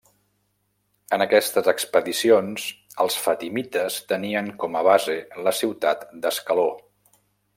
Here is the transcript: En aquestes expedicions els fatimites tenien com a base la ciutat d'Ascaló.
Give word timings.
En 1.17 1.23
aquestes 1.25 1.67
expedicions 1.73 2.63
els 3.05 3.19
fatimites 3.25 3.99
tenien 4.13 4.51
com 4.65 4.79
a 4.81 4.83
base 4.89 5.19
la 5.49 5.57
ciutat 5.61 6.07
d'Ascaló. 6.25 6.69